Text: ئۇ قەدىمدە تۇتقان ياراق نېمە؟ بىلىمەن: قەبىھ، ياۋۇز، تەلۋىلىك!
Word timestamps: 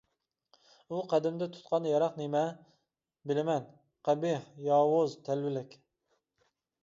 ئۇ 0.93 0.99
قەدىمدە 1.09 1.47
تۇتقان 1.57 1.83
ياراق 1.89 2.15
نېمە؟ 2.21 2.41
بىلىمەن: 3.31 3.67
قەبىھ، 4.09 4.41
ياۋۇز، 4.69 5.13
تەلۋىلىك! 5.29 5.77